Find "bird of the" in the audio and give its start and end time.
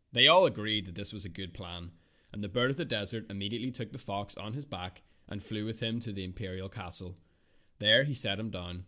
2.48-2.84